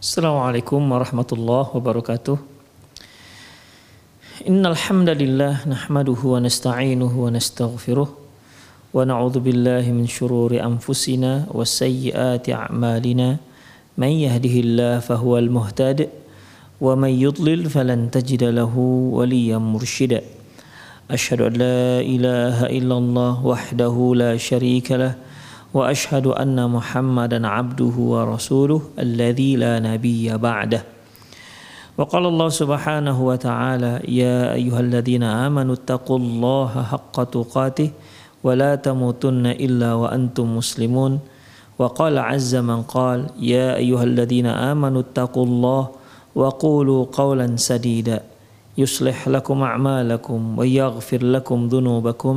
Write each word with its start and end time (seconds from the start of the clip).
Assalamualaikum 0.00 0.80
warahmatullahi 0.80 1.76
wabarakatuh. 1.76 2.40
Innal 4.48 4.72
hamdalillah 4.72 5.68
nahmaduhu 5.68 6.32
wa 6.32 6.40
nasta'inuhu 6.40 7.28
wa 7.28 7.28
nastaghfiruh 7.28 8.08
wa 8.08 9.04
na'udzu 9.04 9.44
billahi 9.44 9.92
min 9.92 10.08
shururi 10.08 10.56
anfusina 10.56 11.44
wa 11.52 11.68
sayyiati 11.68 12.48
a'malina. 12.48 13.44
Man 14.00 14.16
yahdihillahu 14.16 15.04
fahuwal 15.04 15.52
muhtad 15.52 16.08
wa 16.80 16.96
man 16.96 17.12
yudlil 17.12 17.68
falan 17.68 18.08
tajida 18.08 18.48
lahu 18.56 19.20
waliyyan 19.20 19.60
mursyida. 19.60 20.24
Asyhadu 21.12 21.52
an 21.52 21.60
la 21.60 22.00
ilaha 22.00 22.72
illallah 22.72 23.36
wahdahu 23.44 24.16
la 24.16 24.32
syarika 24.40 24.96
lah 24.96 25.12
وأشهد 25.74 26.26
أن 26.26 26.70
محمدا 26.70 27.46
عبده 27.46 27.96
ورسوله 27.96 28.80
الذي 28.98 29.56
لا 29.56 29.78
نبي 29.78 30.36
بعده. 30.36 30.82
وقال 31.98 32.24
الله 32.26 32.48
سبحانه 32.48 33.16
وتعالى 33.22 33.92
يا 34.08 34.54
أيها 34.54 34.80
الذين 34.80 35.22
آمنوا 35.22 35.74
اتقوا 35.74 36.18
الله 36.18 36.72
حق 36.82 37.16
تقاته 37.24 37.90
ولا 38.44 38.74
تموتن 38.74 39.46
إلا 39.46 39.94
وأنتم 39.94 40.56
مسلمون. 40.56 41.18
وقال 41.78 42.18
عز 42.18 42.56
من 42.56 42.82
قال 42.82 43.26
يا 43.38 43.76
أيها 43.76 44.04
الذين 44.04 44.46
آمنوا 44.46 45.00
اتقوا 45.00 45.46
الله 45.46 45.82
وقولوا 46.34 47.00
قولا 47.12 47.46
سديدا. 47.56 48.22
يصلح 48.78 49.28
لكم 49.28 49.62
أعمالكم 49.62 50.58
ويغفر 50.58 51.20
لكم 51.24 51.68
ذنوبكم 51.68 52.36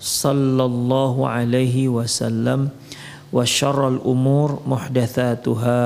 sallallahu 0.00 1.28
alaihi 1.28 1.92
wasallam 1.92 2.72
wa 3.28 3.44
syarrul 3.44 4.00
umur 4.00 4.64
muhdatsatuha 4.64 5.82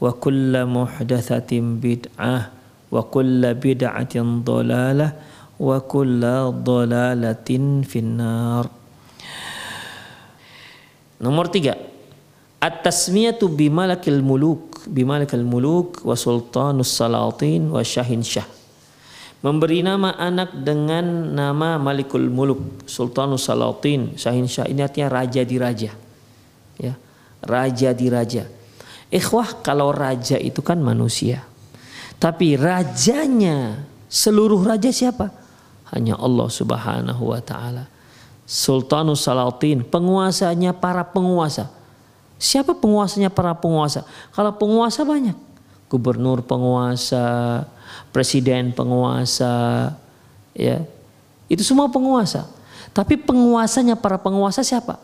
wa 0.00 0.10
kullu 0.16 0.64
muhdatsatin 0.66 1.78
bid'ah 1.78 2.48
wa 2.88 3.04
kullu 3.06 3.52
bid'atin 3.52 4.40
dhalalah 4.40 5.12
wa 5.60 5.78
kullu 5.84 6.50
dhalalatin 6.64 7.84
finnar. 7.84 8.66
Nomor 11.22 11.46
tiga. 11.52 11.78
At-tasmiyatu 12.58 13.46
bimalakil 13.46 14.24
muluk 14.24 14.72
bimalakil 14.90 15.46
muluk 15.46 16.02
wa 16.02 16.18
sultanus 16.18 16.90
salatin 16.90 17.70
wa 17.70 17.82
syahin 17.86 18.26
syah 18.26 18.61
memberi 19.42 19.82
nama 19.82 20.14
anak 20.14 20.54
dengan 20.62 21.34
nama 21.34 21.76
Malikul 21.76 22.30
Muluk, 22.30 22.86
Sultanus 22.86 23.50
Salatin, 23.50 24.14
Syahin 24.14 24.46
Syah. 24.46 24.70
Ini 24.70 24.86
artinya 24.86 25.08
raja 25.10 25.42
di 25.42 25.56
raja. 25.58 25.90
Ya, 26.78 26.94
raja 27.42 27.90
di 27.92 28.06
raja. 28.08 28.46
Ikhwah 29.12 29.60
kalau 29.60 29.92
raja 29.92 30.40
itu 30.40 30.64
kan 30.64 30.80
manusia. 30.80 31.44
Tapi 32.16 32.54
rajanya 32.54 33.82
seluruh 34.06 34.62
raja 34.62 34.88
siapa? 34.94 35.28
Hanya 35.92 36.16
Allah 36.16 36.48
Subhanahu 36.48 37.34
wa 37.34 37.42
taala. 37.42 37.90
Sultanus 38.46 39.26
Salatin, 39.26 39.82
penguasanya 39.82 40.72
para 40.72 41.02
penguasa. 41.02 41.68
Siapa 42.38 42.74
penguasanya 42.74 43.28
para 43.30 43.54
penguasa? 43.58 44.06
Kalau 44.34 44.54
penguasa 44.54 45.02
banyak. 45.02 45.51
Gubernur 45.92 46.40
penguasa, 46.40 47.68
presiden 48.16 48.72
penguasa, 48.72 49.92
ya 50.56 50.80
itu 51.52 51.60
semua 51.60 51.92
penguasa. 51.92 52.48
Tapi 52.96 53.20
penguasanya 53.20 53.92
para 53.92 54.16
penguasa 54.16 54.64
siapa? 54.64 54.96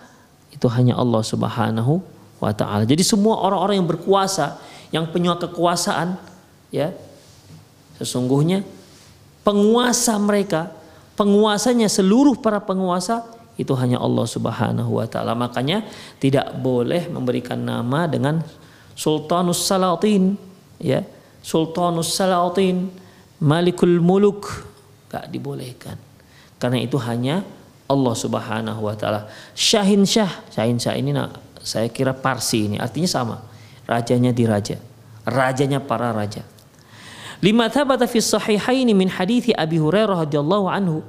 Itu 0.48 0.64
hanya 0.72 0.96
Allah 0.96 1.20
Subhanahu 1.20 2.00
wa 2.40 2.52
taala. 2.56 2.88
Jadi 2.88 3.04
semua 3.04 3.36
orang-orang 3.44 3.84
yang 3.84 3.88
berkuasa, 3.88 4.56
yang 4.88 5.04
punya 5.12 5.36
kekuasaan, 5.36 6.16
ya 6.72 6.96
sesungguhnya 8.00 8.64
penguasa 9.44 10.16
mereka, 10.16 10.72
penguasanya 11.20 11.92
seluruh 11.92 12.40
para 12.40 12.64
penguasa 12.64 13.28
itu 13.58 13.74
hanya 13.74 13.98
Allah 14.00 14.24
Subhanahu 14.24 15.02
wa 15.02 15.06
taala. 15.10 15.34
Makanya 15.36 15.84
tidak 16.22 16.56
boleh 16.62 17.10
memberikan 17.12 17.58
nama 17.58 18.06
dengan 18.06 18.40
Sultanus 18.94 19.66
Salatin, 19.66 20.38
ya 20.78 21.04
Sultanus 21.42 22.14
Salatin, 22.14 22.90
Malikul 23.38 24.02
Muluk 24.02 24.66
gak 25.08 25.30
dibolehkan. 25.30 25.96
Karena 26.58 26.82
itu 26.82 26.98
hanya 26.98 27.46
Allah 27.88 28.14
Subhanahu 28.14 28.80
wa 28.84 28.94
taala. 28.98 29.30
Syahin 29.54 30.04
Syah, 30.04 30.44
Syahin 30.50 30.76
Syah 30.76 30.98
ini 30.98 31.14
nah, 31.14 31.32
saya 31.62 31.88
kira 31.88 32.12
Parsi 32.12 32.68
ini 32.68 32.76
artinya 32.76 33.08
sama. 33.08 33.36
Rajanya 33.88 34.34
di 34.34 34.44
raja. 34.44 34.76
Rajanya 35.24 35.80
para 35.80 36.12
raja. 36.12 36.44
Lima 37.38 37.70
thabata 37.70 38.04
fi 38.04 38.18
sahihaini 38.18 38.92
min 38.92 39.08
hadithi 39.08 39.54
Abi 39.54 39.78
Hurairah 39.78 40.26
radhiyallahu 40.26 40.66
anhu 40.66 41.00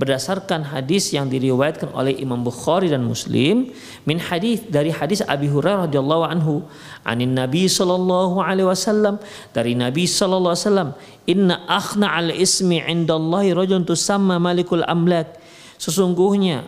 berdasarkan 0.00 0.72
hadis 0.72 1.12
yang 1.12 1.28
diriwayatkan 1.28 1.92
oleh 1.92 2.16
Imam 2.16 2.40
Bukhari 2.40 2.88
dan 2.88 3.04
Muslim 3.04 3.68
min 4.08 4.16
hadis 4.16 4.64
dari 4.64 4.88
hadis 4.88 5.20
Abi 5.28 5.52
Hurairah 5.52 5.92
radhiyallahu 5.92 6.24
anhu 6.24 6.64
anin 7.04 7.36
Nabi 7.36 7.68
sallallahu 7.68 8.40
alaihi 8.40 8.64
wasallam 8.64 9.20
dari 9.52 9.76
Nabi 9.76 10.08
sallallahu 10.08 10.56
alaihi 10.56 10.64
wasallam 10.64 10.90
inna 11.28 11.68
akhna 11.68 12.16
al 12.16 12.32
ismi 12.32 12.80
indallahi 12.80 13.52
rajulun 13.52 13.84
tusamma 13.84 14.40
malikul 14.40 14.80
amlak. 14.88 15.36
Sesungguhnya 15.76 16.64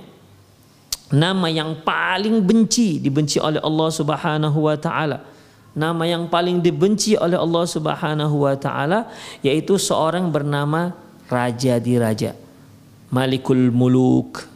nama 1.09 1.49
yang 1.49 1.81
paling 1.81 2.44
benci 2.44 3.00
dibenci 3.00 3.41
oleh 3.41 3.64
Allah 3.64 3.88
Subhanahu 3.88 4.69
wa 4.69 4.76
taala. 4.76 5.25
Nama 5.72 6.04
yang 6.04 6.28
paling 6.28 6.60
dibenci 6.60 7.16
oleh 7.16 7.41
Allah 7.41 7.64
Subhanahu 7.64 8.44
wa 8.44 8.53
taala 8.60 9.09
yaitu 9.41 9.81
seorang 9.81 10.28
bernama 10.28 10.93
raja 11.32 11.81
di 11.81 11.96
raja 11.96 12.42
Malikul 13.12 13.69
Muluk, 13.69 14.49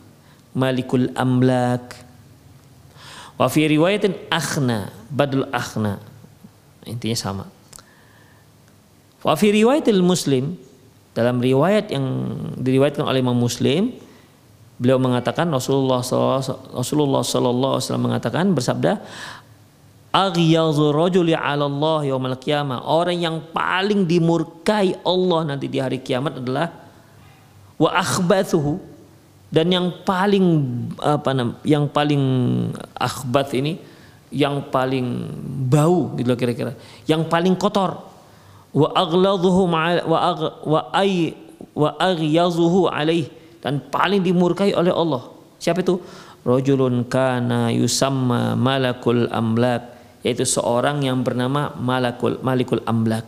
Malikul 0.56 1.12
Amlak. 1.12 1.92
Wa 3.36 3.52
fi 3.52 3.68
riwayatin 3.68 4.16
akhna, 4.32 4.88
badul 5.12 5.44
akhna. 5.52 6.00
Intinya 6.88 7.16
sama. 7.20 7.44
Wa 9.20 9.36
fi 9.36 9.52
riwayatil 9.52 10.00
Muslim, 10.00 10.56
dalam 11.12 11.36
riwayat 11.44 11.92
yang 11.92 12.32
diriwayatkan 12.56 13.04
oleh 13.04 13.20
Imam 13.20 13.36
Muslim, 13.36 13.92
beliau 14.80 14.96
mengatakan 14.96 15.52
Rasulullah 15.52 16.00
SAW, 16.00 16.72
Rasulullah 16.72 17.20
wasallam 17.76 18.08
mengatakan 18.08 18.56
bersabda, 18.56 19.04
Aghyadhu 20.16 20.96
rajuli 20.96 21.36
'ala 21.36 21.68
Allah 21.68 22.08
yaumil 22.08 22.40
qiyamah. 22.40 22.88
Orang 22.88 23.20
yang 23.20 23.36
paling 23.52 24.08
dimurkai 24.08 24.96
Allah 25.04 25.44
nanti 25.44 25.68
di 25.68 25.76
hari 25.76 26.00
kiamat 26.00 26.40
adalah 26.40 26.85
wa 27.76 27.90
akhbathuhu 27.92 28.80
dan 29.52 29.70
yang 29.70 29.88
paling 30.02 30.46
apa 30.98 31.30
nam 31.32 31.54
yang 31.62 31.86
paling 31.86 32.22
akhbath 32.96 33.54
ini 33.54 33.78
yang 34.34 34.58
paling 34.74 35.30
bau 35.70 36.12
gitu 36.18 36.34
kira-kira 36.34 36.74
yang 37.06 37.24
paling 37.30 37.54
kotor 37.54 38.00
wa 38.74 38.88
agladhuhu 38.92 39.70
wa 39.70 40.18
ag, 40.20 40.40
wa 40.66 40.80
ay 40.92 41.32
wa 41.76 41.92
aghyazuhu 42.00 42.88
alaih 42.88 43.28
dan 43.60 43.80
paling 43.80 44.24
dimurkai 44.24 44.72
oleh 44.72 44.92
Allah. 44.92 45.28
Siapa 45.60 45.84
itu? 45.84 46.00
Rajulun 46.46 47.04
kana 47.10 47.74
yusamma 47.74 48.54
malakul 48.54 49.26
amlak 49.28 49.98
yaitu 50.22 50.46
seorang 50.46 51.02
yang 51.02 51.26
bernama 51.26 51.74
malakul 51.76 52.38
malikul 52.40 52.80
amlak. 52.86 53.26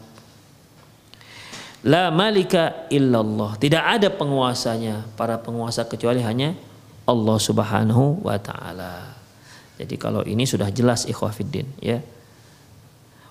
La 1.86 2.10
malika 2.10 2.88
illallah. 2.90 3.54
Tidak 3.54 3.78
ada 3.78 4.10
penguasanya, 4.10 5.06
para 5.14 5.38
penguasa 5.38 5.86
kecuali 5.86 6.18
hanya 6.24 6.58
Allah 7.06 7.38
Subhanahu 7.38 8.26
wa 8.26 8.34
taala. 8.40 9.14
Jadi 9.78 9.94
kalau 9.94 10.26
ini 10.26 10.42
sudah 10.42 10.74
jelas 10.74 11.06
ikhwafiddin 11.06 11.66
ya. 11.78 12.02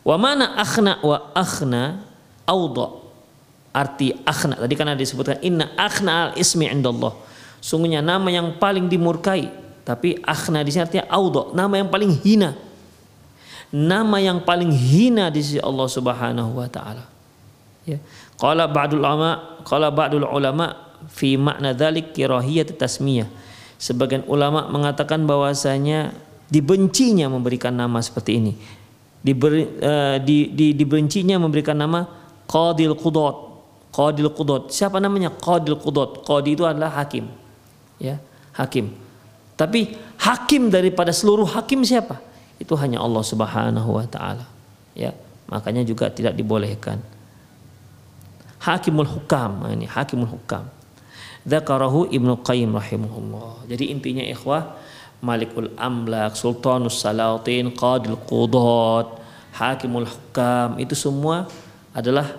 Wa 0.07 0.15
mana 0.15 0.55
akhna 0.55 1.03
wa 1.03 1.35
akhna 1.35 2.07
awda 2.47 3.07
arti 3.75 4.15
akhna 4.25 4.57
tadi 4.57 4.73
kan 4.73 4.89
ada 4.89 4.97
disebutkan 4.97 5.37
inna 5.45 5.69
akhna 5.77 6.11
al 6.11 6.31
ismi 6.33 6.65
indallah 6.65 7.13
sungguhnya 7.61 8.01
nama 8.01 8.25
yang 8.31 8.57
paling 8.57 8.89
dimurkai 8.89 9.51
tapi 9.85 10.17
akhna 10.25 10.65
di 10.65 10.73
sini 10.73 10.87
artinya 10.87 11.05
audo 11.11 11.53
nama 11.53 11.77
yang 11.77 11.91
paling 11.91 12.11
hina 12.25 12.57
nama 13.69 14.17
yang 14.17 14.41
paling 14.41 14.73
hina 14.73 15.29
di 15.29 15.43
sisi 15.45 15.59
Allah 15.61 15.85
Subhanahu 15.85 16.57
wa 16.57 16.65
taala 16.71 17.16
ya 17.87 17.97
qala 18.35 18.67
ba'dul 18.67 18.99
ulama 18.99 19.63
qala 19.63 19.87
ba'dul 19.87 20.27
ulama 20.27 20.75
fi 21.07 21.39
makna 21.39 21.71
dzalik 21.71 22.11
kirahiyat 22.11 22.75
tasmiyah 22.75 23.31
sebagian 23.79 24.27
ulama 24.27 24.67
mengatakan 24.67 25.23
bahwasanya 25.23 26.11
dibencinya 26.51 27.31
memberikan 27.31 27.71
nama 27.71 28.03
seperti 28.03 28.33
ini 28.37 28.53
Diberi, 29.17 29.65
uh, 29.81 30.21
di, 30.21 30.53
di, 30.53 30.71
dibencinya 30.77 31.41
memberikan 31.41 31.75
nama 31.75 32.05
qadil 32.47 32.95
qudat 32.95 33.47
Qadil 33.97 34.29
Qudot. 34.29 34.69
Siapa 34.69 35.01
namanya? 35.01 35.33
Qadil 35.33 35.81
Qudot. 35.81 36.21
Qadi 36.21 36.53
itu 36.53 36.61
adalah 36.69 36.93
hakim. 37.01 37.25
Ya, 37.97 38.21
hakim. 38.53 38.93
Tapi 39.57 39.97
hakim 40.21 40.69
daripada 40.69 41.09
seluruh 41.09 41.49
hakim 41.49 41.81
siapa? 41.81 42.21
Itu 42.61 42.77
hanya 42.77 43.01
Allah 43.01 43.25
Subhanahu 43.25 43.97
wa 43.97 44.05
taala. 44.05 44.45
Ya, 44.93 45.17
makanya 45.49 45.81
juga 45.81 46.13
tidak 46.13 46.37
dibolehkan. 46.37 47.01
Hakimul 48.67 49.07
hukam, 49.07 49.63
nah, 49.63 49.71
ini 49.71 49.87
hakimul 49.87 50.27
hukam. 50.27 50.67
Dzakarahu 51.47 52.11
Ibnu 52.11 52.43
Qayyim 52.43 52.75
rahimahullah. 52.75 53.71
Jadi 53.71 53.95
intinya 53.95 54.19
ikhwah 54.27 54.75
Malikul 55.23 55.71
Amlak, 55.79 56.35
Sultanus 56.35 56.99
Salatin, 56.99 57.71
Qadil 57.71 58.19
Qudot, 58.27 59.23
Hakimul 59.57 60.05
Hukam 60.05 60.77
itu 60.77 60.93
semua 60.93 61.49
adalah 61.89 62.29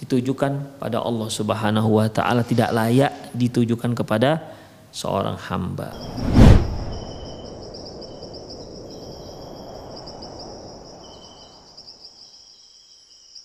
ditujukan 0.00 0.80
pada 0.80 1.02
Allah 1.04 1.28
Subhanahu 1.28 2.00
wa 2.00 2.08
taala 2.08 2.40
tidak 2.40 2.72
layak 2.72 3.12
ditujukan 3.36 3.92
kepada 3.92 4.40
seorang 4.88 5.36
hamba. 5.36 5.92